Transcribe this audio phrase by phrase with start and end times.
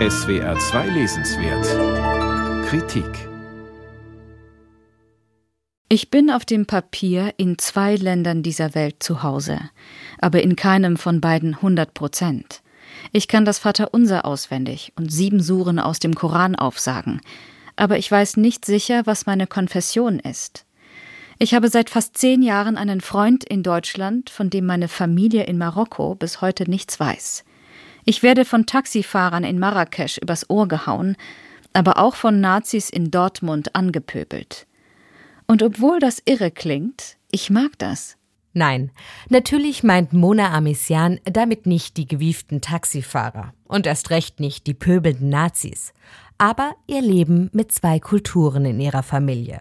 [0.00, 3.28] SWR 2 Lesenswert Kritik
[5.88, 9.60] Ich bin auf dem Papier in zwei Ländern dieser Welt zu Hause,
[10.18, 12.62] aber in keinem von beiden 100 Prozent.
[13.12, 17.20] Ich kann das Vaterunser auswendig und sieben Suren aus dem Koran aufsagen,
[17.76, 20.66] aber ich weiß nicht sicher, was meine Konfession ist.
[21.38, 25.56] Ich habe seit fast zehn Jahren einen Freund in Deutschland, von dem meine Familie in
[25.56, 27.44] Marokko bis heute nichts weiß.
[28.04, 31.16] Ich werde von Taxifahrern in Marrakesch übers Ohr gehauen,
[31.72, 34.66] aber auch von Nazis in Dortmund angepöbelt.
[35.46, 38.16] Und obwohl das irre klingt, ich mag das.
[38.52, 38.92] Nein,
[39.28, 45.28] natürlich meint Mona Amisian damit nicht die gewieften Taxifahrer und erst recht nicht die pöbelnden
[45.28, 45.92] Nazis,
[46.38, 49.60] aber ihr Leben mit zwei Kulturen in ihrer Familie.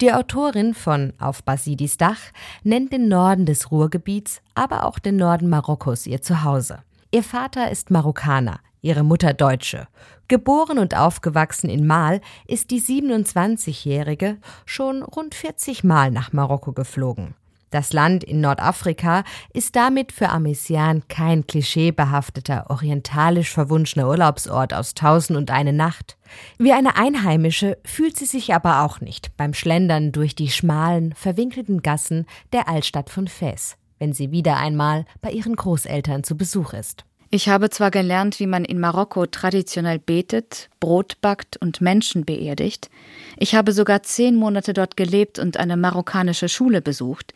[0.00, 2.18] Die Autorin von Auf Basidis Dach
[2.64, 6.80] nennt den Norden des Ruhrgebiets, aber auch den Norden Marokkos ihr Zuhause.
[7.12, 9.86] Ihr Vater ist Marokkaner, ihre Mutter Deutsche.
[10.26, 17.34] Geboren und aufgewachsen in Mal ist die 27-Jährige schon rund 40 Mal nach Marokko geflogen.
[17.70, 19.22] Das Land in Nordafrika
[19.52, 26.16] ist damit für Amesian kein klischeebehafteter, orientalisch verwunschener Urlaubsort aus Tausend und eine Nacht.
[26.58, 31.82] Wie eine Einheimische fühlt sie sich aber auch nicht beim Schlendern durch die schmalen, verwinkelten
[31.82, 37.04] Gassen der Altstadt von Fes, wenn sie wieder einmal bei ihren Großeltern zu Besuch ist.
[37.30, 42.88] Ich habe zwar gelernt, wie man in Marokko traditionell betet, Brot backt und Menschen beerdigt,
[43.36, 47.34] ich habe sogar zehn Monate dort gelebt und eine marokkanische Schule besucht,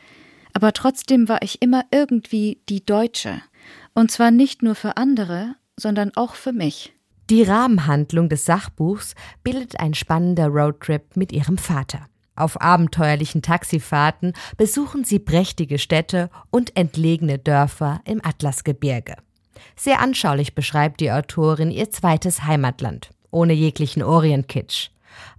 [0.52, 3.42] aber trotzdem war ich immer irgendwie die Deutsche,
[3.94, 6.92] und zwar nicht nur für andere, sondern auch für mich.
[7.30, 12.06] Die Rahmenhandlung des Sachbuchs bildet ein spannender Roadtrip mit ihrem Vater.
[12.36, 19.16] Auf abenteuerlichen Taxifahrten besuchen sie prächtige Städte und entlegene Dörfer im Atlasgebirge.
[19.76, 24.90] Sehr anschaulich beschreibt die Autorin ihr zweites Heimatland, ohne jeglichen Orientkitsch.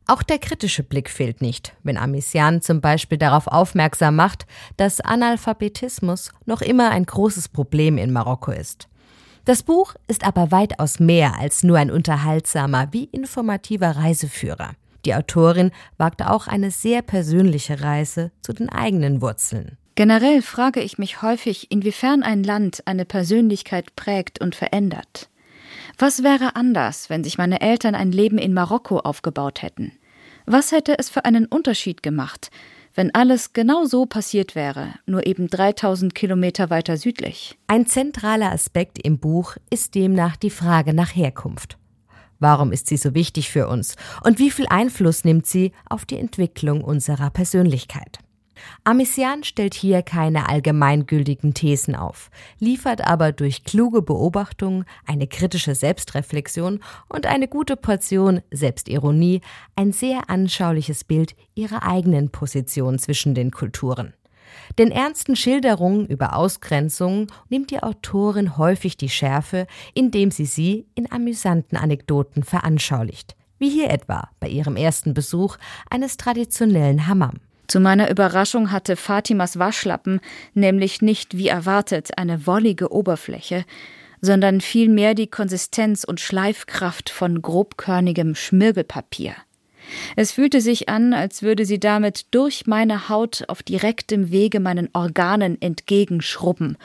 [0.07, 4.45] Auch der kritische Blick fehlt nicht, wenn Amisian zum Beispiel darauf aufmerksam macht,
[4.77, 8.87] dass Analphabetismus noch immer ein großes Problem in Marokko ist.
[9.45, 14.71] Das Buch ist aber weitaus mehr als nur ein unterhaltsamer wie informativer Reiseführer.
[15.05, 19.77] Die Autorin wagte auch eine sehr persönliche Reise zu den eigenen Wurzeln.
[19.95, 25.29] Generell frage ich mich häufig, inwiefern ein Land eine Persönlichkeit prägt und verändert.
[25.97, 29.91] Was wäre anders, wenn sich meine Eltern ein Leben in Marokko aufgebaut hätten?
[30.45, 32.49] Was hätte es für einen Unterschied gemacht,
[32.95, 37.57] wenn alles genau so passiert wäre, nur eben 3000 Kilometer weiter südlich?
[37.67, 41.77] Ein zentraler Aspekt im Buch ist demnach die Frage nach Herkunft.
[42.41, 46.17] Warum ist sie so wichtig für uns und wie viel Einfluss nimmt sie auf die
[46.17, 48.17] Entwicklung unserer Persönlichkeit?
[48.83, 56.79] Amisian stellt hier keine allgemeingültigen Thesen auf, liefert aber durch kluge Beobachtung, eine kritische Selbstreflexion
[57.07, 59.41] und eine gute Portion Selbstironie
[59.75, 64.13] ein sehr anschauliches Bild ihrer eigenen Position zwischen den Kulturen.
[64.77, 71.11] Den ernsten Schilderungen über Ausgrenzung nimmt die Autorin häufig die Schärfe, indem sie sie in
[71.11, 75.57] amüsanten Anekdoten veranschaulicht, wie hier etwa bei ihrem ersten Besuch
[75.89, 77.39] eines traditionellen Hammam.
[77.67, 80.19] Zu meiner Überraschung hatte Fatimas Waschlappen
[80.53, 83.63] nämlich nicht wie erwartet eine wollige Oberfläche,
[84.21, 89.35] sondern vielmehr die Konsistenz und Schleifkraft von grobkörnigem Schmirgelpapier.
[90.15, 94.89] Es fühlte sich an, als würde sie damit durch meine Haut auf direktem Wege meinen
[94.93, 96.77] Organen entgegenschrubben.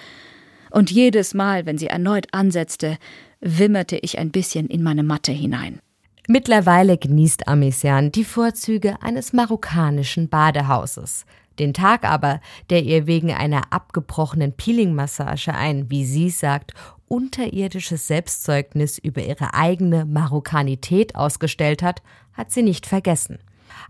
[0.70, 2.98] Und jedes Mal, wenn sie erneut ansetzte,
[3.40, 5.80] wimmerte ich ein bisschen in meine Matte hinein.
[6.28, 11.24] Mittlerweile genießt Amisian die Vorzüge eines marokkanischen Badehauses.
[11.58, 16.74] Den Tag aber, der ihr wegen einer abgebrochenen Peelingmassage ein, wie sie sagt,
[17.08, 22.02] unterirdisches Selbstzeugnis über ihre eigene Marokkanität ausgestellt hat,
[22.32, 23.38] hat sie nicht vergessen.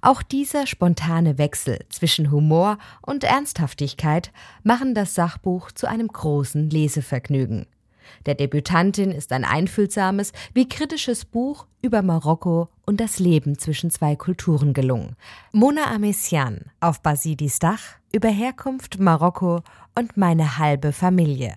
[0.00, 4.32] Auch dieser spontane Wechsel zwischen Humor und Ernsthaftigkeit
[4.62, 7.66] machen das Sachbuch zu einem großen Lesevergnügen.
[8.24, 14.16] Der Debütantin ist ein einfühlsames wie kritisches Buch über Marokko und das Leben zwischen zwei
[14.16, 15.16] Kulturen gelungen.
[15.52, 19.62] Mona Amesian auf Basidis Dach über Herkunft Marokko
[19.94, 21.54] und meine halbe Familie.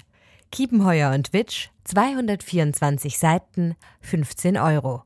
[0.51, 4.97] Kiepenheuer und Witsch, 224 Seiten, 15 Euro.